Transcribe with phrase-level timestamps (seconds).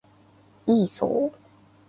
[0.65, 1.37] イーソー